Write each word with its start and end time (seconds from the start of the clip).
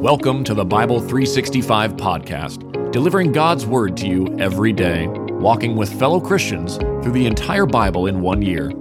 Welcome 0.00 0.44
to 0.44 0.54
the 0.54 0.64
Bible 0.64 0.98
365 0.98 1.92
podcast, 1.92 2.90
delivering 2.90 3.32
God's 3.32 3.66
Word 3.66 3.98
to 3.98 4.08
you 4.08 4.34
every 4.38 4.72
day, 4.72 5.06
walking 5.08 5.76
with 5.76 5.92
fellow 5.98 6.18
Christians 6.18 6.78
through 6.78 7.12
the 7.12 7.26
entire 7.26 7.66
Bible 7.66 8.06
in 8.06 8.22
one 8.22 8.40
year. 8.40 8.72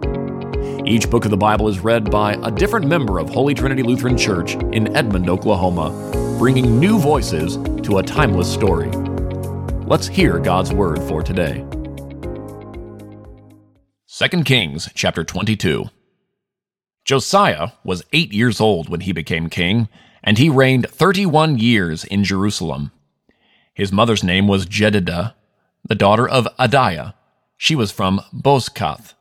Each 0.85 1.09
book 1.09 1.25
of 1.25 1.31
the 1.31 1.35
Bible 1.35 1.67
is 1.67 1.81
read 1.81 2.09
by 2.09 2.35
a 2.41 2.49
different 2.49 2.87
member 2.87 3.19
of 3.19 3.27
Holy 3.27 3.53
Trinity 3.53 3.83
Lutheran 3.83 4.17
Church 4.17 4.55
in 4.71 4.95
Edmond, 4.95 5.29
Oklahoma, 5.29 5.89
bringing 6.39 6.79
new 6.79 6.97
voices 6.97 7.57
to 7.83 7.97
a 7.97 8.03
timeless 8.03 8.49
story. 8.49 8.89
Let's 9.87 10.07
hear 10.07 10.39
God's 10.39 10.71
Word 10.71 11.03
for 11.03 11.21
today. 11.21 11.65
2 14.07 14.43
Kings 14.45 14.87
chapter 14.95 15.25
22. 15.25 15.83
Josiah 17.03 17.71
was 17.83 18.05
eight 18.13 18.31
years 18.31 18.61
old 18.61 18.87
when 18.87 19.01
he 19.01 19.11
became 19.11 19.49
king 19.49 19.89
and 20.23 20.37
he 20.37 20.49
reigned 20.49 20.89
31 20.89 21.57
years 21.57 22.03
in 22.03 22.23
Jerusalem. 22.23 22.91
His 23.73 23.91
mother's 23.91 24.23
name 24.23 24.47
was 24.47 24.65
Jedidah, 24.65 25.33
the 25.87 25.95
daughter 25.95 26.27
of 26.27 26.47
Adaiah. 26.59 27.13
She 27.57 27.75
was 27.75 27.91
from 27.91 28.21
Bozkath. 28.33 29.13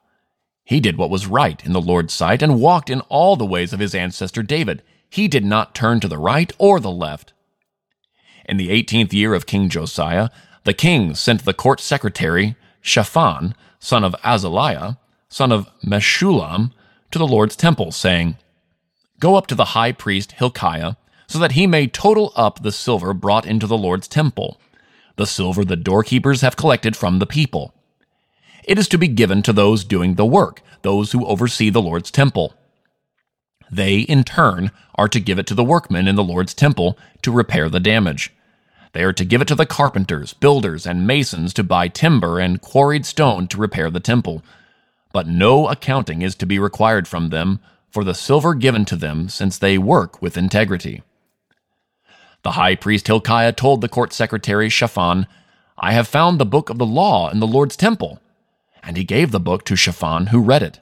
He 0.64 0.80
did 0.80 0.98
what 0.98 1.10
was 1.10 1.26
right 1.26 1.64
in 1.64 1.72
the 1.72 1.80
Lord's 1.80 2.12
sight 2.12 2.42
and 2.42 2.60
walked 2.60 2.90
in 2.90 3.00
all 3.02 3.36
the 3.36 3.46
ways 3.46 3.72
of 3.72 3.80
his 3.80 3.94
ancestor 3.94 4.42
David. 4.42 4.82
He 5.08 5.28
did 5.28 5.44
not 5.44 5.74
turn 5.74 6.00
to 6.00 6.08
the 6.08 6.18
right 6.18 6.52
or 6.58 6.78
the 6.78 6.90
left. 6.90 7.32
In 8.44 8.56
the 8.56 8.70
eighteenth 8.70 9.14
year 9.14 9.34
of 9.34 9.46
King 9.46 9.68
Josiah, 9.68 10.28
the 10.64 10.74
king 10.74 11.14
sent 11.14 11.44
the 11.44 11.54
court 11.54 11.80
secretary, 11.80 12.56
Shaphan, 12.82 13.54
son 13.78 14.04
of 14.04 14.14
Azaliah, 14.22 14.98
son 15.28 15.52
of 15.52 15.68
Meshullam, 15.82 16.72
to 17.10 17.18
the 17.18 17.26
Lord's 17.26 17.56
temple, 17.56 17.92
saying, 17.92 18.36
Go 19.20 19.34
up 19.34 19.46
to 19.48 19.54
the 19.54 19.66
high 19.66 19.92
priest 19.92 20.32
Hilkiah, 20.32 20.94
so 21.26 21.38
that 21.38 21.52
he 21.52 21.66
may 21.66 21.86
total 21.86 22.32
up 22.36 22.62
the 22.62 22.72
silver 22.72 23.12
brought 23.12 23.46
into 23.46 23.66
the 23.66 23.78
Lord's 23.78 24.08
temple, 24.08 24.60
the 25.16 25.26
silver 25.26 25.64
the 25.64 25.76
doorkeepers 25.76 26.40
have 26.40 26.56
collected 26.56 26.96
from 26.96 27.18
the 27.18 27.26
people. 27.26 27.74
It 28.64 28.78
is 28.78 28.88
to 28.88 28.98
be 28.98 29.08
given 29.08 29.42
to 29.42 29.52
those 29.52 29.84
doing 29.84 30.14
the 30.14 30.24
work, 30.26 30.62
those 30.82 31.12
who 31.12 31.26
oversee 31.26 31.70
the 31.70 31.82
Lord's 31.82 32.10
temple. 32.10 32.54
They, 33.70 33.98
in 33.98 34.24
turn, 34.24 34.70
are 34.94 35.08
to 35.08 35.20
give 35.20 35.38
it 35.38 35.46
to 35.48 35.54
the 35.54 35.64
workmen 35.64 36.08
in 36.08 36.14
the 36.14 36.24
Lord's 36.24 36.54
temple 36.54 36.96
to 37.22 37.32
repair 37.32 37.68
the 37.68 37.80
damage. 37.80 38.32
They 38.92 39.02
are 39.02 39.12
to 39.12 39.24
give 39.24 39.42
it 39.42 39.48
to 39.48 39.54
the 39.54 39.66
carpenters, 39.66 40.32
builders, 40.32 40.86
and 40.86 41.06
masons 41.06 41.52
to 41.54 41.64
buy 41.64 41.88
timber 41.88 42.38
and 42.38 42.60
quarried 42.60 43.04
stone 43.04 43.48
to 43.48 43.58
repair 43.58 43.90
the 43.90 44.00
temple. 44.00 44.42
But 45.12 45.26
no 45.26 45.68
accounting 45.68 46.22
is 46.22 46.34
to 46.36 46.46
be 46.46 46.58
required 46.58 47.06
from 47.06 47.28
them 47.28 47.60
for 47.90 48.04
the 48.04 48.14
silver 48.14 48.54
given 48.54 48.84
to 48.86 48.96
them, 48.96 49.28
since 49.28 49.58
they 49.58 49.78
work 49.78 50.20
with 50.20 50.36
integrity. 50.36 51.02
The 52.42 52.52
high 52.52 52.76
priest 52.76 53.06
Hilkiah 53.06 53.52
told 53.52 53.80
the 53.80 53.88
court 53.88 54.12
secretary 54.12 54.68
Shaphan, 54.68 55.26
I 55.78 55.92
have 55.92 56.08
found 56.08 56.38
the 56.38 56.46
book 56.46 56.70
of 56.70 56.78
the 56.78 56.86
law 56.86 57.30
in 57.30 57.40
the 57.40 57.46
Lord's 57.46 57.76
temple. 57.76 58.20
And 58.82 58.96
he 58.96 59.04
gave 59.04 59.30
the 59.30 59.40
book 59.40 59.64
to 59.64 59.76
Shaphan, 59.76 60.28
who 60.28 60.40
read 60.40 60.62
it. 60.62 60.80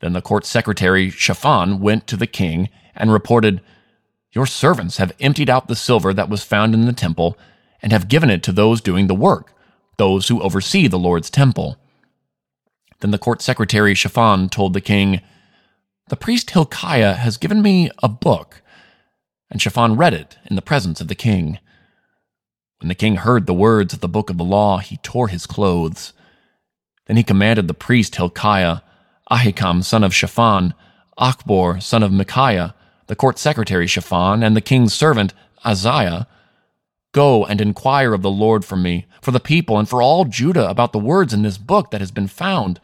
Then 0.00 0.12
the 0.12 0.22
court 0.22 0.44
secretary 0.44 1.10
Shaphan 1.10 1.80
went 1.80 2.06
to 2.06 2.16
the 2.16 2.26
king 2.26 2.68
and 2.94 3.12
reported, 3.12 3.60
Your 4.32 4.46
servants 4.46 4.98
have 4.98 5.14
emptied 5.20 5.50
out 5.50 5.68
the 5.68 5.76
silver 5.76 6.12
that 6.14 6.28
was 6.28 6.44
found 6.44 6.74
in 6.74 6.86
the 6.86 6.92
temple 6.92 7.38
and 7.82 7.92
have 7.92 8.08
given 8.08 8.30
it 8.30 8.42
to 8.44 8.52
those 8.52 8.80
doing 8.80 9.06
the 9.06 9.14
work, 9.14 9.52
those 9.96 10.28
who 10.28 10.42
oversee 10.42 10.88
the 10.88 10.98
Lord's 10.98 11.30
temple. 11.30 11.76
Then 13.00 13.10
the 13.10 13.18
court 13.18 13.42
secretary 13.42 13.94
Shaphan 13.94 14.48
told 14.48 14.72
the 14.72 14.80
king, 14.80 15.20
the 16.08 16.16
priest 16.16 16.50
Hilkiah 16.50 17.14
has 17.14 17.36
given 17.36 17.62
me 17.62 17.90
a 18.02 18.08
book. 18.08 18.62
And 19.50 19.60
Shaphan 19.60 19.96
read 19.96 20.14
it 20.14 20.38
in 20.44 20.56
the 20.56 20.62
presence 20.62 21.00
of 21.00 21.08
the 21.08 21.14
king. 21.14 21.58
When 22.80 22.88
the 22.88 22.94
king 22.94 23.16
heard 23.16 23.46
the 23.46 23.54
words 23.54 23.92
of 23.92 24.00
the 24.00 24.08
book 24.08 24.30
of 24.30 24.38
the 24.38 24.44
law, 24.44 24.78
he 24.78 24.98
tore 24.98 25.28
his 25.28 25.46
clothes. 25.46 26.12
Then 27.06 27.16
he 27.16 27.22
commanded 27.22 27.66
the 27.66 27.74
priest 27.74 28.16
Hilkiah, 28.16 28.80
Ahikam 29.30 29.82
son 29.82 30.04
of 30.04 30.14
Shaphan, 30.14 30.74
Achbor 31.18 31.82
son 31.82 32.02
of 32.02 32.12
Micaiah, 32.12 32.74
the 33.06 33.16
court 33.16 33.38
secretary 33.38 33.86
Shaphan, 33.86 34.42
and 34.42 34.56
the 34.56 34.60
king's 34.60 34.94
servant 34.94 35.32
Asaiah, 35.64 36.26
Go 37.12 37.46
and 37.46 37.60
inquire 37.60 38.12
of 38.12 38.20
the 38.20 38.30
Lord 38.30 38.64
for 38.64 38.76
me, 38.76 39.06
for 39.22 39.30
the 39.30 39.40
people, 39.40 39.78
and 39.78 39.88
for 39.88 40.02
all 40.02 40.26
Judah 40.26 40.68
about 40.68 40.92
the 40.92 40.98
words 40.98 41.32
in 41.32 41.42
this 41.42 41.56
book 41.56 41.90
that 41.90 42.02
has 42.02 42.10
been 42.10 42.26
found 42.26 42.78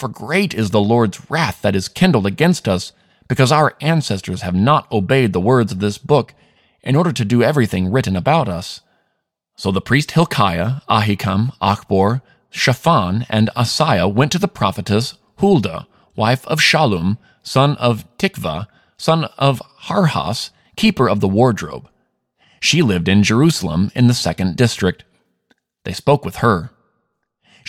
for 0.00 0.08
great 0.08 0.54
is 0.54 0.70
the 0.70 0.80
Lord's 0.80 1.30
wrath 1.30 1.60
that 1.62 1.76
is 1.76 1.88
kindled 1.88 2.26
against 2.26 2.66
us, 2.66 2.92
because 3.28 3.52
our 3.52 3.76
ancestors 3.80 4.40
have 4.40 4.54
not 4.54 4.90
obeyed 4.90 5.32
the 5.32 5.40
words 5.40 5.70
of 5.70 5.78
this 5.78 5.98
book 5.98 6.34
in 6.82 6.96
order 6.96 7.12
to 7.12 7.24
do 7.24 7.42
everything 7.42 7.92
written 7.92 8.16
about 8.16 8.48
us. 8.48 8.80
So 9.56 9.70
the 9.70 9.82
priest 9.82 10.12
Hilkiah, 10.12 10.80
Ahikam, 10.88 11.52
Achbor, 11.60 12.22
Shaphan, 12.50 13.26
and 13.28 13.50
Asaiah 13.54 14.12
went 14.12 14.32
to 14.32 14.38
the 14.38 14.48
prophetess 14.48 15.14
Huldah, 15.38 15.86
wife 16.16 16.46
of 16.46 16.58
Shallum, 16.58 17.18
son 17.42 17.76
of 17.76 18.04
Tikvah, 18.16 18.66
son 18.96 19.24
of 19.38 19.62
Harhas, 19.82 20.50
keeper 20.76 21.08
of 21.08 21.20
the 21.20 21.28
wardrobe. 21.28 21.88
She 22.58 22.82
lived 22.82 23.08
in 23.08 23.22
Jerusalem 23.22 23.92
in 23.94 24.06
the 24.06 24.14
second 24.14 24.56
district. 24.56 25.04
They 25.84 25.92
spoke 25.92 26.24
with 26.24 26.36
her. 26.36 26.70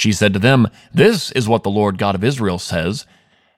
She 0.02 0.14
said 0.14 0.34
to 0.34 0.40
them, 0.40 0.68
This 0.92 1.32
is 1.34 1.48
what 1.48 1.62
the 1.62 1.70
Lord 1.70 2.00
God 2.00 2.16
of 2.16 2.24
Israel 2.24 2.58
says. 2.58 3.06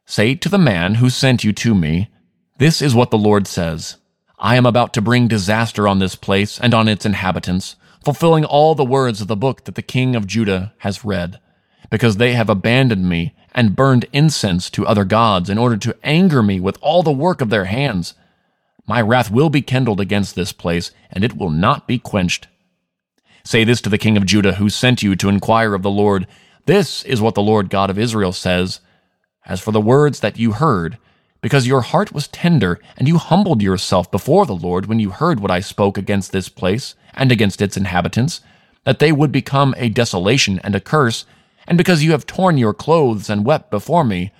Say 0.06 0.36
to 0.36 0.50
the 0.50 0.58
man 0.58 0.96
who 0.96 1.10
sent 1.10 1.46
you 1.46 1.54
to 1.54 1.74
me, 1.74 2.10
This 2.58 2.82
is 2.82 2.94
what 2.94 3.12
the 3.12 3.18
Lord 3.18 3.48
says. 3.48 3.96
I 4.38 4.58
am 4.58 4.66
about 4.66 4.94
to 4.96 5.02
bring 5.02 5.30
disaster 5.30 5.88
on 5.88 6.00
this 6.00 6.16
place 6.16 6.60
and 6.60 6.74
on 6.74 6.90
its 6.90 7.06
inhabitants, 7.06 7.78
fulfilling 8.04 8.44
all 8.44 8.76
the 8.76 8.84
words 8.84 9.22
of 9.22 9.30
the 9.30 9.38
book 9.38 9.64
that 9.64 9.76
the 9.76 9.82
king 9.82 10.18
of 10.18 10.28
Judah 10.28 10.74
has 10.80 11.06
read, 11.06 11.40
because 11.90 12.18
they 12.18 12.34
have 12.34 12.50
abandoned 12.50 13.08
me 13.08 13.34
and 13.56 13.74
burned 13.78 14.06
incense 14.12 14.70
to 14.72 14.86
other 14.86 15.06
gods 15.06 15.50
in 15.50 15.58
order 15.58 15.78
to 15.78 15.96
anger 16.04 16.44
me 16.44 16.60
with 16.60 16.78
all 16.82 17.04
the 17.04 17.12
work 17.14 17.40
of 17.40 17.52
their 17.52 17.66
hands. 17.66 18.16
My 18.86 19.00
wrath 19.00 19.32
will 19.32 19.50
be 19.50 19.62
kindled 19.62 20.02
against 20.02 20.36
this 20.36 20.52
place, 20.52 20.92
and 21.10 21.24
it 21.24 21.38
will 21.38 21.50
not 21.50 21.88
be 21.88 22.00
quenched. 22.00 22.50
Say 23.46 23.64
this 23.64 23.82
to 23.82 23.90
the 23.90 23.98
king 23.98 24.16
of 24.16 24.26
Judah 24.26 24.54
who 24.54 24.70
sent 24.70 25.04
you 25.04 25.16
to 25.18 25.30
inquire 25.30 25.74
of 25.74 25.82
the 25.82 25.92
Lord. 25.92 26.28
This 26.66 27.04
is 27.04 27.22
what 27.22 27.36
the 27.36 27.42
Lord 27.42 27.70
God 27.70 27.90
of 27.90 28.00
Israel 28.00 28.32
says. 28.32 28.80
As 29.46 29.60
for 29.60 29.72
the 29.72 29.82
words 29.82 30.22
that 30.22 30.40
you 30.40 30.54
heard, 30.54 30.98
because 31.42 31.68
your 31.68 31.82
heart 31.82 32.14
was 32.14 32.30
tender, 32.30 32.80
and 32.98 33.06
you 33.06 33.18
humbled 33.18 33.62
yourself 33.62 34.10
before 34.10 34.46
the 34.46 34.56
Lord 34.56 34.86
when 34.86 35.00
you 35.00 35.10
heard 35.10 35.42
what 35.42 35.52
I 35.52 35.60
spoke 35.60 35.98
against 35.98 36.32
this 36.32 36.48
place 36.48 36.96
and 37.14 37.34
against 37.34 37.62
its 37.62 37.76
inhabitants, 37.76 38.40
that 38.86 39.00
they 39.00 39.12
would 39.12 39.32
become 39.32 39.76
a 39.78 39.90
desolation 39.90 40.60
and 40.64 40.74
a 40.74 40.80
curse, 40.80 41.26
and 41.68 41.78
because 41.78 42.02
you 42.02 42.12
have 42.12 42.26
torn 42.26 42.58
your 42.58 42.74
clothes 42.74 43.30
and 43.30 43.46
wept 43.46 43.70
before 43.70 44.06
me, 44.06 44.32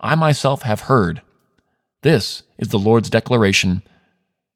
I 0.00 0.14
myself 0.14 0.62
have 0.62 0.82
heard. 0.82 1.20
This 2.02 2.44
is 2.56 2.68
the 2.68 2.78
Lord's 2.78 3.10
declaration. 3.10 3.82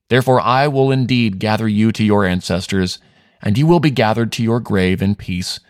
Therefore 0.09 0.41
I 0.41 0.69
will 0.69 0.91
indeed 0.91 1.38
gather 1.38 1.69
you 1.69 1.92
to 1.92 2.03
your 2.03 2.25
ancestors, 2.25 3.00
and 3.47 3.57
you 3.57 3.65
will 3.65 3.79
be 3.79 3.93
gathered 3.93 4.33
to 4.33 4.43
your 4.43 4.59
grave 4.59 5.01
in 5.01 5.15
peace. 5.15 5.61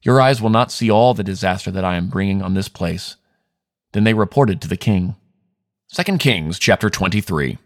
Your 0.00 0.22
eyes 0.22 0.40
will 0.40 0.48
not 0.48 0.72
see 0.72 0.90
all 0.90 1.12
the 1.12 1.22
disaster 1.22 1.70
that 1.70 1.84
I 1.84 1.96
am 1.96 2.08
bringing 2.08 2.40
on 2.40 2.54
this 2.54 2.70
place. 2.70 3.16
Then 3.92 4.04
they 4.04 4.14
reported 4.14 4.62
to 4.62 4.68
the 4.68 4.78
king. 4.78 5.16
2 5.92 6.16
Kings 6.16 6.58
chapter 6.58 6.88
23. 6.88 7.58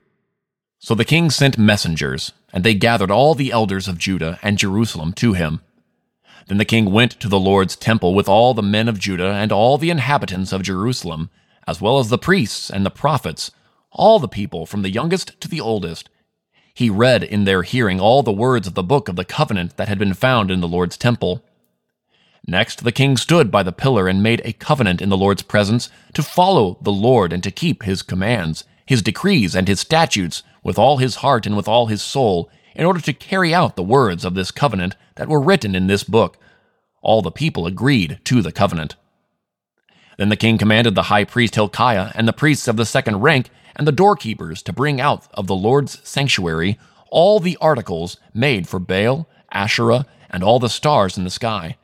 So 0.81 0.97
the 0.97 1.05
king 1.05 1.31
sent 1.31 1.57
messengers, 1.57 2.33
and 2.53 2.65
they 2.65 2.75
gathered 2.75 3.13
all 3.13 3.37
the 3.37 3.53
elders 3.53 3.87
of 3.87 3.97
Judah 3.97 4.41
and 4.43 4.59
Jerusalem 4.59 5.13
to 5.13 5.35
him. 5.35 5.61
Then 6.49 6.59
the 6.59 6.65
king 6.65 6.91
went 6.91 7.13
to 7.21 7.29
the 7.29 7.39
Lord's 7.39 7.77
temple 7.77 8.13
with 8.13 8.29
all 8.29 8.55
the 8.55 8.61
men 8.63 8.89
of 8.89 8.99
Judah 8.99 9.35
and 9.35 9.53
all 9.53 9.79
the 9.79 9.91
inhabitants 9.91 10.53
of 10.53 10.65
Jerusalem, 10.65 11.31
as 11.69 11.81
well 11.81 12.01
as 12.01 12.09
the 12.09 12.19
priests 12.19 12.71
and 12.71 12.85
the 12.85 12.91
prophets, 12.91 13.53
all 13.93 14.19
the 14.19 14.27
people 14.27 14.67
from 14.67 14.83
the 14.83 14.91
youngest 14.91 15.41
to 15.41 15.47
the 15.47 15.61
oldest, 15.61 16.11
he 16.75 16.91
read 16.91 17.23
in 17.23 17.44
their 17.44 17.62
hearing 17.62 18.00
all 18.00 18.23
the 18.23 18.32
words 18.32 18.67
of 18.67 18.75
the 18.75 18.82
book 18.82 19.09
of 19.09 19.15
the 19.17 19.25
covenant 19.25 19.76
that 19.76 19.88
had 19.88 19.99
been 19.99 20.12
found 20.12 20.50
in 20.50 20.61
the 20.61 20.69
Lord's 20.69 20.97
temple. 20.97 21.44
Next, 22.47 22.82
the 22.82 22.93
king 22.93 23.17
stood 23.17 23.50
by 23.50 23.62
the 23.62 23.73
pillar 23.73 24.09
and 24.09 24.23
made 24.23 24.43
a 24.44 24.53
covenant 24.53 25.00
in 25.00 25.09
the 25.09 25.17
Lord's 25.17 25.43
presence 25.43 25.88
to 26.12 26.23
follow 26.23 26.76
the 26.82 26.93
Lord 26.93 27.32
and 27.32 27.43
to 27.44 27.50
keep 27.50 27.85
his 27.85 28.03
commands, 28.03 28.65
his 28.85 29.03
decrees, 29.03 29.55
and 29.55 29.69
his 29.69 29.81
statutes 29.81 30.43
with 30.62 30.79
all 30.79 30.99
his 30.99 31.17
heart 31.17 31.47
and 31.47 31.56
with 31.56 31.69
all 31.69 31.87
his 31.87 32.03
soul, 32.03 32.50
in 32.75 32.85
order 32.85 33.00
to 33.00 33.12
carry 33.12 33.55
out 33.55 33.76
the 33.76 33.82
words 33.82 34.25
of 34.25 34.35
this 34.35 34.50
covenant 34.50 34.97
that 35.15 35.29
were 35.29 35.41
written 35.41 35.76
in 35.76 35.87
this 35.87 36.03
book. 36.03 36.37
All 37.03 37.23
the 37.23 37.31
people 37.31 37.67
agreed 37.67 38.19
to 38.25 38.43
the 38.43 38.53
covenant. 38.53 38.97
Then 40.19 40.29
the 40.29 40.37
king 40.37 40.59
commanded 40.59 40.94
the 40.94 41.05
high 41.05 41.25
priest 41.25 41.55
Hilkiah 41.55 42.11
and 42.15 42.26
the 42.26 42.32
priests 42.32 42.67
of 42.67 42.76
the 42.76 42.87
second 42.87 43.21
rank 43.21 43.49
and 43.76 43.87
the 43.87 43.93
doorkeepers 43.93 44.62
to 44.62 44.73
bring 44.73 45.00
out 45.00 45.26
of 45.35 45.47
the 45.47 45.55
Lord's 45.55 45.99
sanctuary 46.06 46.79
all 47.11 47.41
the 47.41 47.56
articles 47.61 48.19
made 48.32 48.69
for 48.69 48.79
Baal, 48.79 49.29
Asherah, 49.53 50.06
and 50.31 50.43
all 50.43 50.59
the 50.59 50.69
stars 50.69 51.17
in 51.17 51.25
the 51.25 51.31
sky. 51.31 51.76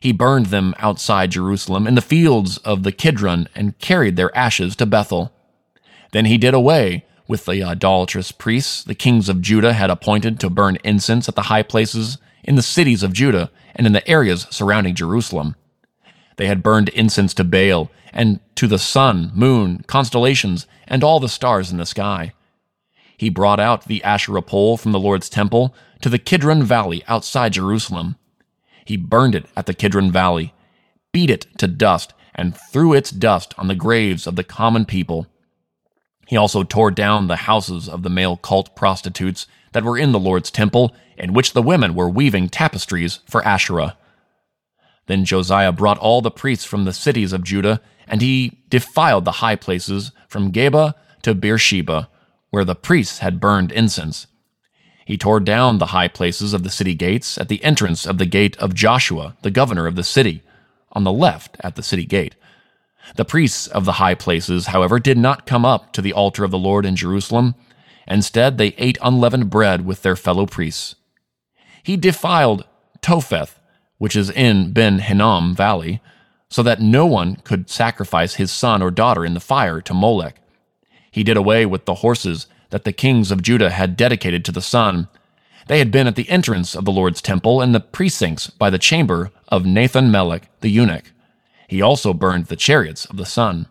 He 0.00 0.12
burned 0.12 0.46
them 0.46 0.74
outside 0.78 1.32
Jerusalem 1.32 1.86
in 1.86 1.94
the 1.94 2.00
fields 2.00 2.56
of 2.58 2.84
the 2.84 2.92
Kidron 2.92 3.48
and 3.54 3.78
carried 3.78 4.16
their 4.16 4.34
ashes 4.36 4.76
to 4.76 4.86
Bethel. 4.86 5.32
Then 6.12 6.24
he 6.24 6.38
did 6.38 6.54
away 6.54 7.04
with 7.28 7.44
the 7.44 7.62
idolatrous 7.62 8.32
priests 8.32 8.82
the 8.82 8.94
kings 8.94 9.28
of 9.28 9.42
Judah 9.42 9.72
had 9.72 9.90
appointed 9.90 10.40
to 10.40 10.50
burn 10.50 10.78
incense 10.82 11.28
at 11.28 11.34
the 11.34 11.42
high 11.42 11.62
places 11.62 12.18
in 12.42 12.54
the 12.54 12.62
cities 12.62 13.02
of 13.02 13.12
Judah 13.12 13.50
and 13.76 13.86
in 13.86 13.92
the 13.92 14.08
areas 14.08 14.46
surrounding 14.50 14.94
Jerusalem. 14.94 15.54
They 16.40 16.46
had 16.46 16.62
burned 16.62 16.88
incense 16.88 17.34
to 17.34 17.44
Baal 17.44 17.90
and 18.14 18.40
to 18.54 18.66
the 18.66 18.78
sun, 18.78 19.30
moon, 19.34 19.84
constellations, 19.86 20.66
and 20.88 21.04
all 21.04 21.20
the 21.20 21.28
stars 21.28 21.70
in 21.70 21.76
the 21.76 21.84
sky. 21.84 22.32
He 23.18 23.28
brought 23.28 23.60
out 23.60 23.84
the 23.84 24.02
Asherah 24.02 24.40
pole 24.40 24.78
from 24.78 24.92
the 24.92 24.98
Lord's 24.98 25.28
temple 25.28 25.74
to 26.00 26.08
the 26.08 26.18
Kidron 26.18 26.62
Valley 26.62 27.04
outside 27.06 27.52
Jerusalem. 27.52 28.16
He 28.86 28.96
burned 28.96 29.34
it 29.34 29.48
at 29.54 29.66
the 29.66 29.74
Kidron 29.74 30.10
Valley, 30.10 30.54
beat 31.12 31.28
it 31.28 31.46
to 31.58 31.68
dust, 31.68 32.14
and 32.34 32.56
threw 32.56 32.94
its 32.94 33.10
dust 33.10 33.52
on 33.58 33.68
the 33.68 33.74
graves 33.74 34.26
of 34.26 34.36
the 34.36 34.42
common 34.42 34.86
people. 34.86 35.26
He 36.26 36.38
also 36.38 36.62
tore 36.62 36.90
down 36.90 37.26
the 37.26 37.36
houses 37.36 37.86
of 37.86 38.02
the 38.02 38.08
male 38.08 38.38
cult 38.38 38.74
prostitutes 38.74 39.46
that 39.72 39.84
were 39.84 39.98
in 39.98 40.12
the 40.12 40.18
Lord's 40.18 40.50
temple, 40.50 40.94
in 41.18 41.34
which 41.34 41.52
the 41.52 41.60
women 41.60 41.94
were 41.94 42.08
weaving 42.08 42.48
tapestries 42.48 43.18
for 43.26 43.44
Asherah. 43.46 43.98
Then 45.10 45.24
Josiah 45.24 45.72
brought 45.72 45.98
all 45.98 46.22
the 46.22 46.30
priests 46.30 46.64
from 46.64 46.84
the 46.84 46.92
cities 46.92 47.32
of 47.32 47.42
Judah, 47.42 47.80
and 48.06 48.22
he 48.22 48.60
defiled 48.68 49.24
the 49.24 49.42
high 49.42 49.56
places 49.56 50.12
from 50.28 50.52
Geba 50.52 50.94
to 51.22 51.34
Beersheba, 51.34 52.08
where 52.50 52.64
the 52.64 52.76
priests 52.76 53.18
had 53.18 53.40
burned 53.40 53.72
incense. 53.72 54.28
He 55.04 55.18
tore 55.18 55.40
down 55.40 55.78
the 55.78 55.86
high 55.86 56.06
places 56.06 56.54
of 56.54 56.62
the 56.62 56.70
city 56.70 56.94
gates 56.94 57.38
at 57.38 57.48
the 57.48 57.64
entrance 57.64 58.06
of 58.06 58.18
the 58.18 58.24
gate 58.24 58.56
of 58.58 58.72
Joshua, 58.72 59.36
the 59.42 59.50
governor 59.50 59.88
of 59.88 59.96
the 59.96 60.04
city, 60.04 60.44
on 60.92 61.02
the 61.02 61.10
left 61.10 61.56
at 61.58 61.74
the 61.74 61.82
city 61.82 62.04
gate. 62.04 62.36
The 63.16 63.24
priests 63.24 63.66
of 63.66 63.86
the 63.86 63.98
high 63.98 64.14
places, 64.14 64.66
however, 64.66 65.00
did 65.00 65.18
not 65.18 65.44
come 65.44 65.64
up 65.64 65.92
to 65.94 66.02
the 66.02 66.12
altar 66.12 66.44
of 66.44 66.52
the 66.52 66.56
Lord 66.56 66.86
in 66.86 66.94
Jerusalem. 66.94 67.56
Instead, 68.06 68.58
they 68.58 68.76
ate 68.78 68.96
unleavened 69.02 69.50
bread 69.50 69.84
with 69.84 70.02
their 70.02 70.14
fellow 70.14 70.46
priests. 70.46 70.94
He 71.82 71.96
defiled 71.96 72.64
Topheth, 73.02 73.59
which 74.00 74.16
is 74.16 74.30
in 74.30 74.72
Ben 74.72 74.98
Hinnom 74.98 75.54
Valley, 75.54 76.00
so 76.48 76.62
that 76.62 76.80
no 76.80 77.04
one 77.04 77.36
could 77.36 77.68
sacrifice 77.68 78.36
his 78.36 78.50
son 78.50 78.80
or 78.80 78.90
daughter 78.90 79.26
in 79.26 79.34
the 79.34 79.40
fire 79.40 79.82
to 79.82 79.92
Molech. 79.92 80.40
He 81.10 81.22
did 81.22 81.36
away 81.36 81.66
with 81.66 81.84
the 81.84 81.96
horses 81.96 82.46
that 82.70 82.84
the 82.84 82.94
kings 82.94 83.30
of 83.30 83.42
Judah 83.42 83.68
had 83.68 83.98
dedicated 83.98 84.42
to 84.46 84.52
the 84.52 84.62
sun. 84.62 85.08
They 85.66 85.80
had 85.80 85.90
been 85.90 86.06
at 86.06 86.16
the 86.16 86.30
entrance 86.30 86.74
of 86.74 86.86
the 86.86 86.90
Lord's 86.90 87.20
temple 87.20 87.60
in 87.60 87.72
the 87.72 87.78
precincts 87.78 88.48
by 88.48 88.70
the 88.70 88.78
chamber 88.78 89.32
of 89.48 89.66
Nathan 89.66 90.10
Melech 90.10 90.48
the 90.62 90.70
eunuch. 90.70 91.12
He 91.68 91.82
also 91.82 92.14
burned 92.14 92.46
the 92.46 92.56
chariots 92.56 93.04
of 93.04 93.18
the 93.18 93.26
sun. 93.26 93.66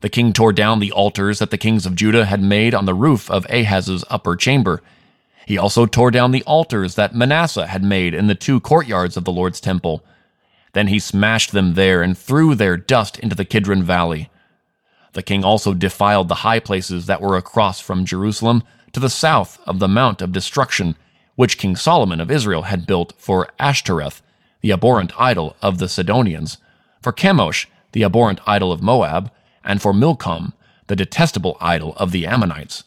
The 0.00 0.08
king 0.08 0.32
tore 0.32 0.52
down 0.52 0.80
the 0.80 0.90
altars 0.90 1.38
that 1.38 1.52
the 1.52 1.58
kings 1.58 1.86
of 1.86 1.94
Judah 1.94 2.24
had 2.24 2.42
made 2.42 2.74
on 2.74 2.86
the 2.86 2.92
roof 2.92 3.30
of 3.30 3.46
Ahaz's 3.48 4.04
upper 4.10 4.34
chamber 4.34 4.82
he 5.46 5.56
also 5.56 5.86
tore 5.86 6.10
down 6.10 6.32
the 6.32 6.42
altars 6.42 6.96
that 6.96 7.14
Manasseh 7.14 7.68
had 7.68 7.84
made 7.84 8.14
in 8.14 8.26
the 8.26 8.34
two 8.34 8.58
courtyards 8.58 9.16
of 9.16 9.22
the 9.22 9.32
Lord's 9.32 9.60
temple. 9.60 10.04
Then 10.72 10.88
he 10.88 10.98
smashed 10.98 11.52
them 11.52 11.74
there 11.74 12.02
and 12.02 12.18
threw 12.18 12.56
their 12.56 12.76
dust 12.76 13.16
into 13.20 13.36
the 13.36 13.44
Kidron 13.44 13.84
Valley. 13.84 14.28
The 15.12 15.22
king 15.22 15.44
also 15.44 15.72
defiled 15.72 16.26
the 16.26 16.42
high 16.46 16.58
places 16.58 17.06
that 17.06 17.22
were 17.22 17.36
across 17.36 17.80
from 17.80 18.04
Jerusalem 18.04 18.64
to 18.90 18.98
the 18.98 19.08
south 19.08 19.60
of 19.68 19.78
the 19.78 19.86
Mount 19.86 20.20
of 20.20 20.32
Destruction, 20.32 20.96
which 21.36 21.58
King 21.58 21.76
Solomon 21.76 22.20
of 22.20 22.30
Israel 22.30 22.62
had 22.62 22.84
built 22.84 23.14
for 23.16 23.48
Ashtoreth, 23.60 24.22
the 24.62 24.72
abhorrent 24.72 25.12
idol 25.16 25.54
of 25.62 25.78
the 25.78 25.88
Sidonians, 25.88 26.58
for 27.00 27.12
Chemosh, 27.12 27.66
the 27.92 28.02
abhorrent 28.02 28.40
idol 28.48 28.72
of 28.72 28.82
Moab, 28.82 29.30
and 29.64 29.80
for 29.80 29.92
Milcom, 29.94 30.54
the 30.88 30.96
detestable 30.96 31.56
idol 31.60 31.94
of 31.98 32.10
the 32.10 32.26
Ammonites. 32.26 32.82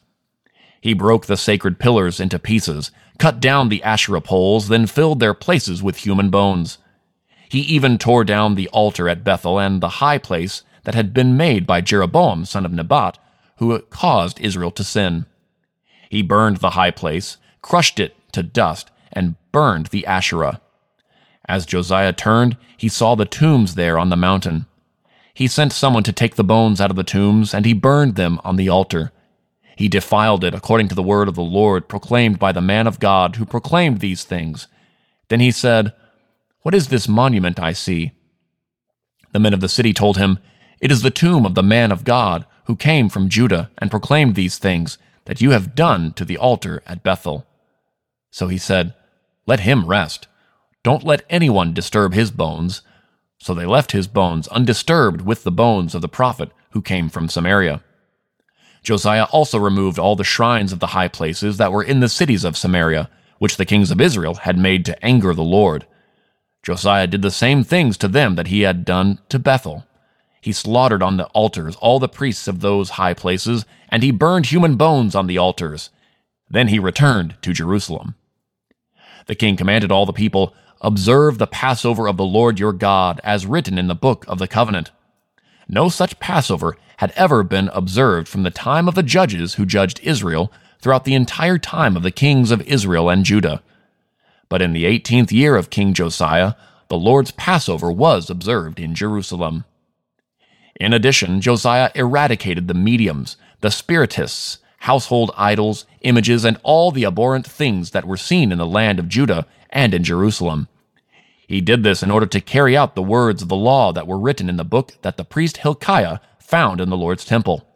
He 0.82 0.94
broke 0.94 1.26
the 1.26 1.38
sacred 1.38 1.80
pillars 1.80 2.20
into 2.20 2.40
pieces, 2.40 2.92
cut 3.18 3.40
down 3.40 3.70
the 3.70 3.84
Asherah 3.84 4.22
poles, 4.22 4.68
then 4.68 4.88
filled 4.88 5.20
their 5.20 5.34
places 5.34 5.84
with 5.84 5.98
human 5.98 6.30
bones. 6.30 6.78
He 7.50 7.60
even 7.62 7.98
tore 7.98 8.24
down 8.24 8.56
the 8.56 8.70
altar 8.70 9.10
at 9.10 9.24
Bethel 9.24 9.60
and 9.60 9.82
the 9.82 9.90
high 9.90 10.18
place 10.20 10.64
that 10.84 10.96
had 10.96 11.14
been 11.14 11.36
made 11.36 11.68
by 11.68 11.82
Jeroboam 11.82 12.46
son 12.46 12.66
of 12.66 12.72
Nebat, 12.72 13.18
who 13.58 13.78
caused 13.90 14.40
Israel 14.40 14.72
to 14.72 14.84
sin. 14.84 15.26
He 16.10 16.22
burned 16.22 16.58
the 16.58 16.72
high 16.72 16.92
place, 16.92 17.38
crushed 17.62 18.00
it 18.00 18.16
to 18.32 18.44
dust, 18.44 18.90
and 19.12 19.36
burned 19.52 19.88
the 19.88 20.06
Asherah. 20.06 20.62
As 21.48 21.66
Josiah 21.66 22.14
turned, 22.14 22.58
he 22.78 22.88
saw 22.88 23.16
the 23.16 23.26
tombs 23.26 23.76
there 23.76 23.98
on 23.98 24.10
the 24.10 24.16
mountain. 24.16 24.66
He 25.34 25.48
sent 25.48 25.74
someone 25.74 26.04
to 26.04 26.14
take 26.14 26.36
the 26.36 26.44
bones 26.44 26.80
out 26.80 26.92
of 26.92 26.96
the 26.96 27.04
tombs, 27.04 27.54
and 27.54 27.66
he 27.66 27.74
burned 27.74 28.16
them 28.16 28.40
on 28.44 28.56
the 28.56 28.70
altar. 28.70 29.12
He 29.80 29.88
defiled 29.88 30.44
it 30.44 30.54
according 30.54 30.90
to 30.90 30.96
the 30.96 31.02
word 31.02 31.30
of 31.30 31.36
the 31.36 31.42
Lord 31.42 31.88
proclaimed 31.88 32.38
by 32.38 32.52
the 32.52 32.60
man 32.60 32.86
of 32.86 33.00
God 33.00 33.38
who 33.38 33.46
proclaimed 33.46 34.02
these 34.02 34.26
things. 34.26 34.68
Then 35.30 35.40
he 35.40 35.52
said, 35.52 35.94
What 36.64 36.76
is 36.76 36.90
this 36.90 37.08
monument 37.08 37.62
I 37.62 37.72
see? 37.72 38.12
The 39.32 39.40
men 39.40 39.54
of 39.54 39.62
the 39.62 39.70
city 39.70 39.94
told 39.94 40.18
him, 40.18 40.40
It 40.82 40.92
is 40.92 41.02
the 41.02 41.10
tomb 41.10 41.46
of 41.46 41.56
the 41.56 41.64
man 41.64 41.94
of 41.94 42.04
God 42.04 42.46
who 42.66 42.76
came 42.76 43.08
from 43.08 43.30
Judah 43.30 43.72
and 43.78 43.90
proclaimed 43.90 44.36
these 44.36 44.58
things 44.58 44.98
that 45.24 45.40
you 45.40 45.52
have 45.52 45.76
done 45.76 46.12
to 46.16 46.26
the 46.26 46.38
altar 46.38 46.84
at 46.86 47.02
Bethel. 47.02 47.48
So 48.32 48.50
he 48.50 48.58
said, 48.58 48.94
Let 49.48 49.62
him 49.62 49.88
rest. 49.88 50.28
Don't 50.84 51.06
let 51.06 51.24
anyone 51.30 51.74
disturb 51.74 52.14
his 52.14 52.32
bones. 52.32 52.82
So 53.38 53.54
they 53.54 53.66
left 53.66 53.94
his 53.94 54.10
bones 54.10 54.50
undisturbed 54.50 55.22
with 55.22 55.46
the 55.46 55.52
bones 55.52 55.96
of 55.96 56.02
the 56.02 56.10
prophet 56.10 56.52
who 56.72 56.82
came 56.82 57.08
from 57.08 57.30
Samaria. 57.30 57.82
Josiah 58.90 59.26
also 59.26 59.60
removed 59.60 60.00
all 60.00 60.16
the 60.16 60.24
shrines 60.24 60.74
of 60.74 60.80
the 60.80 60.88
high 60.98 61.10
places 61.10 61.58
that 61.58 61.72
were 61.72 61.84
in 61.84 62.00
the 62.00 62.10
cities 62.10 62.44
of 62.44 62.58
Samaria, 62.58 63.08
which 63.38 63.56
the 63.56 63.64
kings 63.64 63.92
of 63.92 64.02
Israel 64.02 64.34
had 64.34 64.58
made 64.58 64.84
to 64.86 65.06
anger 65.06 65.32
the 65.32 65.44
Lord. 65.44 65.86
Josiah 66.64 67.06
did 67.06 67.22
the 67.22 67.30
same 67.30 67.64
things 67.64 68.00
to 68.00 68.08
them 68.08 68.34
that 68.34 68.48
he 68.48 68.62
had 68.62 68.86
done 68.86 69.20
to 69.30 69.38
Bethel. 69.38 69.86
He 70.42 70.52
slaughtered 70.52 71.04
on 71.04 71.18
the 71.18 71.28
altars 71.28 71.76
all 71.76 72.00
the 72.00 72.10
priests 72.10 72.48
of 72.48 72.62
those 72.62 72.98
high 72.98 73.14
places, 73.14 73.64
and 73.90 74.02
he 74.02 74.10
burned 74.10 74.48
human 74.48 74.76
bones 74.76 75.14
on 75.14 75.28
the 75.28 75.38
altars. 75.38 75.92
Then 76.50 76.70
he 76.70 76.80
returned 76.80 77.38
to 77.44 77.54
Jerusalem. 77.54 78.16
The 79.28 79.36
king 79.36 79.56
commanded 79.56 79.92
all 79.92 80.08
the 80.08 80.14
people, 80.14 80.56
Observe 80.82 81.38
the 81.38 81.46
Passover 81.46 82.08
of 82.08 82.18
the 82.18 82.26
Lord 82.26 82.60
your 82.60 82.74
God, 82.74 83.22
as 83.24 83.46
written 83.46 83.78
in 83.78 83.86
the 83.86 83.94
book 83.94 84.26
of 84.28 84.40
the 84.40 84.48
covenant. 84.48 84.90
No 85.72 85.88
such 85.88 86.20
Passover 86.20 86.76
had 86.98 87.14
ever 87.16 87.44
been 87.44 87.70
observed 87.70 88.28
from 88.28 88.42
the 88.42 88.50
time 88.50 88.88
of 88.88 88.96
the 88.96 89.04
judges 89.04 89.54
who 89.54 89.68
judged 89.68 90.00
Israel 90.02 90.52
throughout 90.82 91.06
the 91.06 91.14
entire 91.14 91.60
time 91.60 91.96
of 91.96 92.02
the 92.02 92.12
kings 92.12 92.50
of 92.50 92.62
Israel 92.64 93.08
and 93.08 93.24
Judah. 93.24 93.62
But 94.50 94.64
in 94.64 94.74
the 94.74 94.86
eighteenth 94.86 95.32
year 95.32 95.56
of 95.56 95.70
King 95.70 95.94
Josiah, 95.94 96.56
the 96.88 96.98
Lord's 96.98 97.30
Passover 97.32 97.92
was 97.92 98.32
observed 98.32 98.80
in 98.80 98.96
Jerusalem. 98.96 99.64
In 100.80 100.92
addition, 100.92 101.40
Josiah 101.40 101.92
eradicated 101.94 102.68
the 102.68 102.74
mediums, 102.74 103.38
the 103.62 103.70
spiritists, 103.70 104.58
household 104.80 105.30
idols, 105.38 105.86
images, 106.02 106.46
and 106.46 106.58
all 106.64 106.90
the 106.90 107.06
abhorrent 107.06 107.46
things 107.46 107.92
that 107.92 108.08
were 108.08 108.18
seen 108.18 108.52
in 108.52 108.58
the 108.58 108.66
land 108.66 108.98
of 108.98 109.08
Judah 109.08 109.46
and 109.70 109.94
in 109.94 110.04
Jerusalem. 110.04 110.68
He 111.50 111.62
did 111.62 111.82
this 111.82 112.04
in 112.04 112.12
order 112.12 112.28
to 112.28 112.42
carry 112.42 112.78
out 112.78 112.94
the 112.94 113.02
words 113.02 113.42
of 113.42 113.48
the 113.48 113.56
law 113.56 113.92
that 113.94 114.06
were 114.06 114.20
written 114.20 114.50
in 114.50 114.58
the 114.58 114.64
book 114.64 114.94
that 115.02 115.18
the 115.18 115.26
priest 115.26 115.58
Hilkiah 115.58 116.20
found 116.38 116.80
in 116.80 116.92
the 116.92 116.96
Lord's 116.96 117.26
temple. 117.26 117.68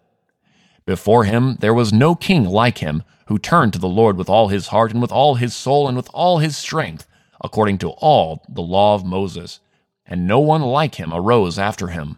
Before 0.86 1.24
him 1.24 1.56
there 1.60 1.74
was 1.74 1.92
no 1.92 2.14
king 2.14 2.46
like 2.46 2.78
him, 2.78 3.02
who 3.30 3.40
turned 3.40 3.74
to 3.74 3.80
the 3.80 3.88
Lord 3.88 4.16
with 4.16 4.30
all 4.30 4.50
his 4.50 4.68
heart 4.68 4.92
and 4.92 5.02
with 5.02 5.12
all 5.12 5.36
his 5.36 5.56
soul 5.56 5.88
and 5.88 5.98
with 5.98 6.08
all 6.14 6.38
his 6.38 6.56
strength, 6.56 7.08
according 7.44 7.80
to 7.80 7.90
all 7.90 8.46
the 8.48 8.62
law 8.62 8.94
of 8.94 9.04
Moses. 9.04 9.60
And 10.06 10.28
no 10.28 10.38
one 10.38 10.62
like 10.62 10.96
him 10.96 11.12
arose 11.12 11.58
after 11.58 11.88
him. 11.88 12.18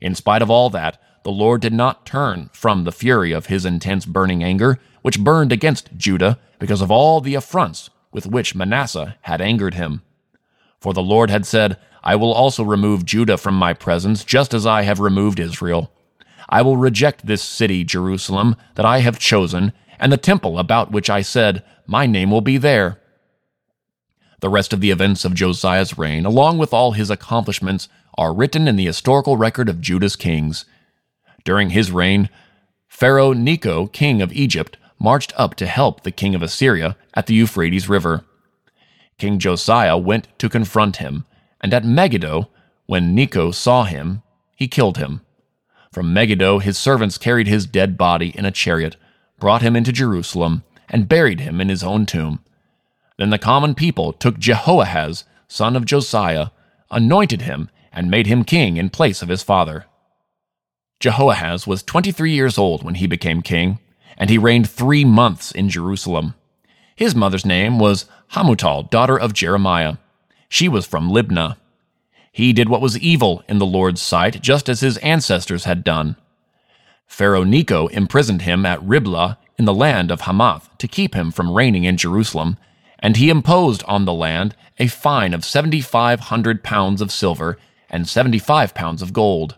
In 0.00 0.14
spite 0.14 0.40
of 0.40 0.50
all 0.50 0.70
that, 0.70 0.96
the 1.24 1.30
Lord 1.30 1.60
did 1.60 1.74
not 1.74 2.06
turn 2.06 2.48
from 2.54 2.84
the 2.84 2.92
fury 2.92 3.32
of 3.32 3.46
his 3.46 3.66
intense 3.66 4.06
burning 4.06 4.42
anger, 4.42 4.80
which 5.02 5.20
burned 5.20 5.52
against 5.52 5.94
Judah 5.94 6.38
because 6.58 6.80
of 6.80 6.90
all 6.90 7.20
the 7.20 7.34
affronts 7.34 7.90
with 8.12 8.26
which 8.26 8.54
Manasseh 8.54 9.18
had 9.20 9.42
angered 9.42 9.74
him. 9.74 10.00
For 10.84 10.92
the 10.92 11.00
Lord 11.00 11.30
had 11.30 11.46
said, 11.46 11.78
I 12.02 12.14
will 12.14 12.34
also 12.34 12.62
remove 12.62 13.06
Judah 13.06 13.38
from 13.38 13.54
my 13.54 13.72
presence, 13.72 14.22
just 14.22 14.52
as 14.52 14.66
I 14.66 14.82
have 14.82 15.00
removed 15.00 15.40
Israel. 15.40 15.90
I 16.50 16.60
will 16.60 16.76
reject 16.76 17.24
this 17.24 17.42
city, 17.42 17.84
Jerusalem, 17.84 18.54
that 18.74 18.84
I 18.84 18.98
have 18.98 19.18
chosen, 19.18 19.72
and 19.98 20.12
the 20.12 20.18
temple 20.18 20.58
about 20.58 20.92
which 20.92 21.08
I 21.08 21.22
said, 21.22 21.64
My 21.86 22.04
name 22.04 22.30
will 22.30 22.42
be 22.42 22.58
there. 22.58 23.00
The 24.40 24.50
rest 24.50 24.74
of 24.74 24.82
the 24.82 24.90
events 24.90 25.24
of 25.24 25.32
Josiah's 25.32 25.96
reign, 25.96 26.26
along 26.26 26.58
with 26.58 26.74
all 26.74 26.92
his 26.92 27.08
accomplishments, 27.08 27.88
are 28.18 28.34
written 28.34 28.68
in 28.68 28.76
the 28.76 28.84
historical 28.84 29.38
record 29.38 29.70
of 29.70 29.80
Judah's 29.80 30.16
kings. 30.16 30.66
During 31.44 31.70
his 31.70 31.92
reign, 31.92 32.28
Pharaoh 32.88 33.32
Necho, 33.32 33.86
king 33.86 34.20
of 34.20 34.34
Egypt, 34.34 34.76
marched 34.98 35.32
up 35.38 35.54
to 35.54 35.66
help 35.66 36.02
the 36.02 36.12
king 36.12 36.34
of 36.34 36.42
Assyria 36.42 36.98
at 37.14 37.24
the 37.24 37.34
Euphrates 37.34 37.88
River. 37.88 38.26
King 39.18 39.38
Josiah 39.38 39.96
went 39.96 40.28
to 40.38 40.48
confront 40.48 40.96
him, 40.96 41.24
and 41.60 41.72
at 41.72 41.84
Megiddo, 41.84 42.48
when 42.86 43.14
Necho 43.14 43.50
saw 43.50 43.84
him, 43.84 44.22
he 44.56 44.68
killed 44.68 44.98
him. 44.98 45.20
From 45.92 46.12
Megiddo, 46.12 46.58
his 46.58 46.76
servants 46.76 47.18
carried 47.18 47.46
his 47.46 47.66
dead 47.66 47.96
body 47.96 48.36
in 48.36 48.44
a 48.44 48.50
chariot, 48.50 48.96
brought 49.38 49.62
him 49.62 49.76
into 49.76 49.92
Jerusalem, 49.92 50.64
and 50.88 51.08
buried 51.08 51.40
him 51.40 51.60
in 51.60 51.68
his 51.68 51.82
own 51.82 52.06
tomb. 52.06 52.40
Then 53.16 53.30
the 53.30 53.38
common 53.38 53.74
people 53.74 54.12
took 54.12 54.38
Jehoahaz, 54.38 55.24
son 55.48 55.76
of 55.76 55.84
Josiah, 55.84 56.48
anointed 56.90 57.42
him, 57.42 57.70
and 57.92 58.10
made 58.10 58.26
him 58.26 58.44
king 58.44 58.76
in 58.76 58.90
place 58.90 59.22
of 59.22 59.28
his 59.28 59.42
father. 59.42 59.86
Jehoahaz 61.00 61.66
was 61.66 61.82
23 61.82 62.32
years 62.32 62.58
old 62.58 62.82
when 62.82 62.96
he 62.96 63.06
became 63.06 63.42
king, 63.42 63.78
and 64.16 64.30
he 64.30 64.38
reigned 64.38 64.68
three 64.68 65.04
months 65.04 65.52
in 65.52 65.68
Jerusalem. 65.68 66.34
His 66.96 67.14
mother's 67.14 67.44
name 67.44 67.78
was 67.78 68.06
Hamutal, 68.32 68.88
daughter 68.90 69.18
of 69.18 69.32
Jeremiah. 69.32 69.96
She 70.48 70.68
was 70.68 70.86
from 70.86 71.10
Libnah. 71.10 71.56
He 72.30 72.52
did 72.52 72.68
what 72.68 72.80
was 72.80 72.98
evil 72.98 73.42
in 73.48 73.58
the 73.58 73.66
Lord's 73.66 74.02
sight, 74.02 74.40
just 74.42 74.68
as 74.68 74.80
his 74.80 74.98
ancestors 74.98 75.64
had 75.64 75.84
done. 75.84 76.16
Pharaoh 77.06 77.44
Necho 77.44 77.86
imprisoned 77.88 78.42
him 78.42 78.64
at 78.66 78.82
Riblah 78.82 79.38
in 79.58 79.64
the 79.64 79.74
land 79.74 80.10
of 80.10 80.22
Hamath 80.22 80.68
to 80.78 80.88
keep 80.88 81.14
him 81.14 81.30
from 81.30 81.52
reigning 81.52 81.84
in 81.84 81.96
Jerusalem, 81.96 82.56
and 82.98 83.16
he 83.16 83.30
imposed 83.30 83.82
on 83.84 84.04
the 84.04 84.12
land 84.12 84.56
a 84.78 84.88
fine 84.88 85.34
of 85.34 85.44
7,500 85.44 86.64
pounds 86.64 87.00
of 87.00 87.12
silver 87.12 87.58
and 87.88 88.08
75 88.08 88.74
pounds 88.74 89.02
of 89.02 89.12
gold. 89.12 89.56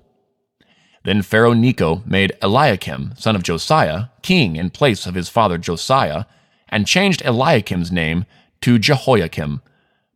Then 1.04 1.22
Pharaoh 1.22 1.54
Necho 1.54 2.02
made 2.04 2.36
Eliakim, 2.42 3.14
son 3.16 3.36
of 3.36 3.42
Josiah, 3.42 4.06
king 4.22 4.56
in 4.56 4.70
place 4.70 5.06
of 5.06 5.14
his 5.14 5.28
father 5.28 5.56
Josiah, 5.56 6.24
and 6.68 6.86
changed 6.86 7.22
Eliakim's 7.24 7.92
name 7.92 8.26
to 8.60 8.78
Jehoiakim. 8.78 9.62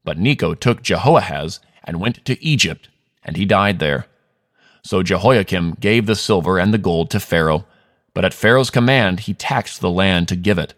But 0.05 0.19
Necho 0.19 0.55
took 0.55 0.83
Jehoahaz 0.83 1.61
and 1.85 2.01
went 2.01 2.25
to 2.25 2.43
Egypt, 2.45 2.89
and 3.23 3.37
he 3.37 3.45
died 3.45 3.79
there. 3.79 4.07
So 4.83 5.03
Jehoiakim 5.03 5.77
gave 5.81 6.07
the 6.07 6.17
silver 6.17 6.59
and 6.59 6.73
the 6.73 6.79
gold 6.79 7.11
to 7.11 7.21
Pharaoh, 7.21 7.67
but 8.15 8.25
at 8.25 8.35
Pharaoh's 8.35 8.71
command 8.71 9.21
he 9.21 9.35
taxed 9.35 9.81
the 9.81 9.91
land 9.91 10.29
to 10.29 10.37
give 10.37 10.59
it. 10.59 10.75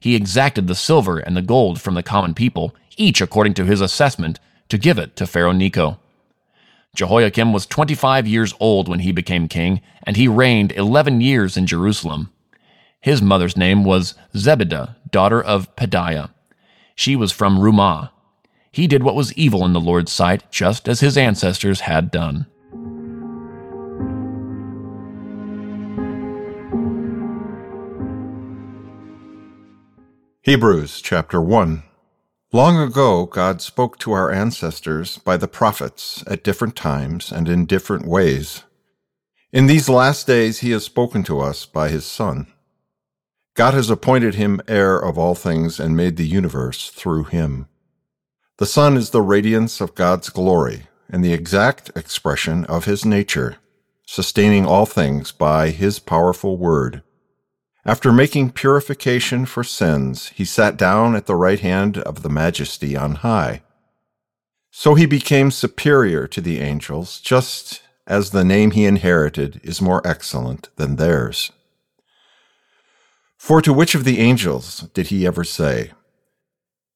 He 0.00 0.14
exacted 0.14 0.66
the 0.66 0.74
silver 0.74 1.18
and 1.18 1.36
the 1.36 1.42
gold 1.42 1.80
from 1.80 1.94
the 1.94 2.02
common 2.02 2.34
people, 2.34 2.74
each 2.96 3.20
according 3.20 3.54
to 3.54 3.64
his 3.64 3.80
assessment, 3.80 4.40
to 4.68 4.78
give 4.78 4.98
it 4.98 5.16
to 5.16 5.26
Pharaoh 5.26 5.52
Necho. 5.52 5.98
Jehoiakim 6.94 7.52
was 7.52 7.66
25 7.66 8.26
years 8.26 8.54
old 8.58 8.88
when 8.88 9.00
he 9.00 9.12
became 9.12 9.48
king, 9.48 9.82
and 10.02 10.16
he 10.16 10.28
reigned 10.28 10.72
11 10.72 11.20
years 11.20 11.56
in 11.56 11.66
Jerusalem. 11.66 12.30
His 13.00 13.22
mother's 13.22 13.56
name 13.56 13.84
was 13.84 14.14
Zebidah, 14.34 14.96
daughter 15.10 15.42
of 15.42 15.74
Pedaiah. 15.76 16.30
She 16.94 17.16
was 17.16 17.32
from 17.32 17.58
Rumah. 17.58 18.10
He 18.72 18.86
did 18.86 19.02
what 19.02 19.14
was 19.14 19.32
evil 19.34 19.64
in 19.64 19.72
the 19.72 19.80
Lord's 19.80 20.12
sight, 20.12 20.50
just 20.50 20.88
as 20.88 21.00
his 21.00 21.16
ancestors 21.16 21.80
had 21.80 22.10
done. 22.10 22.46
Hebrews 30.42 31.00
chapter 31.00 31.40
1 31.40 31.82
Long 32.52 32.78
ago, 32.78 33.26
God 33.26 33.60
spoke 33.60 33.98
to 33.98 34.12
our 34.12 34.30
ancestors 34.30 35.18
by 35.18 35.36
the 35.36 35.48
prophets 35.48 36.22
at 36.28 36.44
different 36.44 36.76
times 36.76 37.32
and 37.32 37.48
in 37.48 37.66
different 37.66 38.06
ways. 38.06 38.62
In 39.52 39.66
these 39.66 39.88
last 39.88 40.26
days, 40.26 40.60
He 40.60 40.70
has 40.70 40.84
spoken 40.84 41.24
to 41.24 41.40
us 41.40 41.66
by 41.66 41.88
His 41.88 42.06
Son. 42.06 42.46
God 43.56 43.72
has 43.72 43.88
appointed 43.88 44.34
Him 44.34 44.60
heir 44.68 44.98
of 44.98 45.16
all 45.16 45.34
things 45.34 45.80
and 45.80 45.96
made 45.96 46.16
the 46.16 46.26
universe 46.26 46.90
through 46.90 47.24
Him. 47.24 47.66
The 48.58 48.66
Son 48.66 48.96
is 48.98 49.10
the 49.10 49.22
radiance 49.22 49.80
of 49.80 49.94
God's 49.94 50.28
glory 50.28 50.88
and 51.10 51.24
the 51.24 51.32
exact 51.32 51.90
expression 51.96 52.64
of 52.66 52.84
his 52.84 53.04
nature, 53.04 53.56
sustaining 54.06 54.66
all 54.66 54.86
things 54.86 55.32
by 55.32 55.70
his 55.70 55.98
powerful 55.98 56.56
word. 56.56 57.02
After 57.84 58.12
making 58.12 58.50
purification 58.52 59.46
for 59.46 59.64
sins, 59.64 60.28
he 60.34 60.44
sat 60.44 60.76
down 60.76 61.14
at 61.14 61.26
the 61.26 61.36
right 61.36 61.60
hand 61.60 61.98
of 61.98 62.22
the 62.22 62.28
Majesty 62.28 62.96
on 62.96 63.16
high. 63.16 63.62
So 64.70 64.94
he 64.94 65.06
became 65.06 65.50
superior 65.50 66.26
to 66.26 66.40
the 66.40 66.60
angels, 66.60 67.20
just 67.20 67.82
as 68.06 68.30
the 68.30 68.44
name 68.44 68.72
he 68.72 68.84
inherited 68.84 69.60
is 69.62 69.80
more 69.80 70.06
excellent 70.06 70.68
than 70.76 70.96
theirs. 70.96 71.52
For 73.46 73.62
to 73.62 73.72
which 73.72 73.94
of 73.94 74.02
the 74.02 74.18
angels 74.18 74.88
did 74.92 75.06
he 75.06 75.24
ever 75.24 75.44
say, 75.44 75.92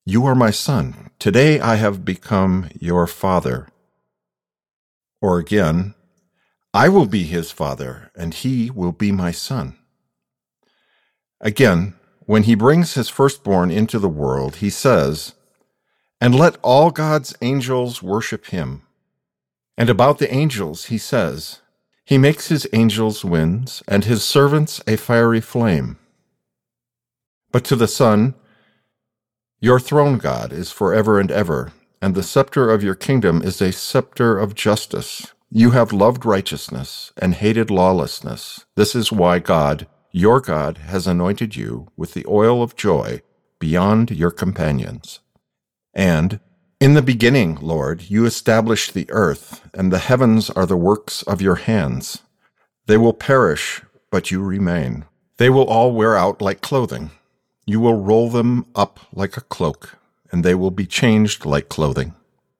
you 0.04 0.26
are 0.26 0.34
my 0.34 0.50
son. 0.50 1.10
Today 1.20 1.60
I 1.60 1.76
have 1.76 2.04
become 2.04 2.70
your 2.76 3.06
father. 3.06 3.68
Or 5.22 5.38
again, 5.38 5.94
I 6.74 6.88
will 6.88 7.06
be 7.06 7.22
his 7.22 7.52
father, 7.52 8.10
and 8.16 8.34
he 8.34 8.68
will 8.68 8.90
be 8.90 9.12
my 9.12 9.30
son. 9.30 9.78
Again, 11.40 11.94
when 12.26 12.42
he 12.42 12.56
brings 12.56 12.94
his 12.94 13.08
firstborn 13.08 13.70
into 13.70 14.00
the 14.00 14.08
world, 14.08 14.56
he 14.56 14.70
says, 14.70 15.34
And 16.20 16.34
let 16.34 16.56
all 16.62 16.90
God's 16.90 17.32
angels 17.40 18.02
worship 18.02 18.46
him. 18.46 18.82
And 19.78 19.88
about 19.88 20.18
the 20.18 20.34
angels, 20.34 20.86
he 20.86 20.98
says, 20.98 21.60
He 22.04 22.18
makes 22.18 22.48
his 22.48 22.66
angels 22.72 23.24
winds, 23.24 23.84
and 23.86 24.04
his 24.04 24.24
servants 24.24 24.80
a 24.88 24.96
fiery 24.96 25.40
flame. 25.40 25.96
But 27.52 27.64
to 27.64 27.76
the 27.76 27.88
Son, 27.88 28.34
your 29.60 29.80
throne, 29.80 30.18
God, 30.18 30.52
is 30.52 30.72
forever 30.72 31.20
and 31.20 31.30
ever, 31.30 31.72
and 32.00 32.14
the 32.14 32.22
scepter 32.22 32.70
of 32.70 32.82
your 32.82 32.94
kingdom 32.94 33.42
is 33.42 33.60
a 33.60 33.72
scepter 33.72 34.38
of 34.38 34.54
justice. 34.54 35.34
You 35.50 35.72
have 35.72 35.92
loved 35.92 36.24
righteousness 36.24 37.12
and 37.16 37.34
hated 37.34 37.70
lawlessness. 37.70 38.64
This 38.76 38.94
is 38.94 39.12
why 39.12 39.38
God, 39.38 39.86
your 40.12 40.40
God, 40.40 40.78
has 40.78 41.06
anointed 41.06 41.56
you 41.56 41.88
with 41.96 42.14
the 42.14 42.24
oil 42.26 42.62
of 42.62 42.76
joy 42.76 43.20
beyond 43.58 44.12
your 44.12 44.30
companions. 44.30 45.20
And, 45.92 46.40
in 46.80 46.94
the 46.94 47.02
beginning, 47.02 47.58
Lord, 47.60 48.08
you 48.08 48.24
established 48.24 48.94
the 48.94 49.10
earth, 49.10 49.68
and 49.74 49.92
the 49.92 49.98
heavens 49.98 50.48
are 50.50 50.66
the 50.66 50.76
works 50.76 51.22
of 51.24 51.42
your 51.42 51.56
hands. 51.56 52.22
They 52.86 52.96
will 52.96 53.12
perish, 53.12 53.82
but 54.10 54.30
you 54.30 54.42
remain. 54.42 55.04
They 55.36 55.50
will 55.50 55.66
all 55.66 55.92
wear 55.92 56.16
out 56.16 56.40
like 56.40 56.62
clothing. 56.62 57.10
You 57.66 57.80
will 57.80 57.94
roll 57.94 58.30
them 58.30 58.66
up 58.74 59.00
like 59.12 59.36
a 59.36 59.42
cloak, 59.42 59.98
and 60.32 60.44
they 60.44 60.54
will 60.54 60.70
be 60.70 60.86
changed 60.86 61.44
like 61.44 61.68
clothing. 61.68 62.14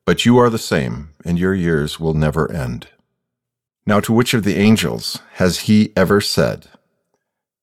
But 0.07 0.25
you 0.25 0.39
are 0.39 0.51
the 0.51 0.59
same, 0.59 1.11
and 1.25 1.39
your 1.39 1.55
years 1.55 1.99
will 1.99 2.15
never 2.15 2.51
end. 2.51 2.89
Now, 3.87 4.01
to 4.01 4.13
which 4.13 4.35
of 4.35 4.45
the 4.45 4.57
angels 4.57 5.21
has 5.35 5.61
he 5.61 5.93
ever 5.97 6.21
said, 6.21 6.67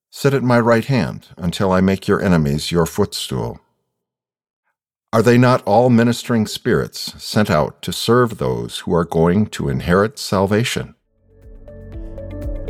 Sit 0.10 0.34
at 0.34 0.44
my 0.44 0.60
right 0.60 0.86
hand 0.86 1.28
until 1.38 1.72
I 1.72 1.80
make 1.80 2.08
your 2.08 2.22
enemies 2.22 2.72
your 2.72 2.86
footstool? 2.86 3.60
Are 5.14 5.22
they 5.22 5.38
not 5.38 5.64
all 5.64 5.90
ministering 5.90 6.48
spirits 6.48 7.14
sent 7.24 7.50
out 7.50 7.82
to 7.84 7.94
serve 7.94 8.38
those 8.38 8.80
who 8.80 8.94
are 8.94 9.06
going 9.06 9.46
to 9.48 9.70
inherit 9.70 10.20
salvation? 10.20 10.96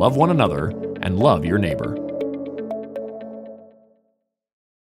love 0.00 0.16
one 0.16 0.30
another, 0.30 0.68
and 1.02 1.18
love 1.18 1.44
your 1.44 1.58
neighbor. 1.58 2.09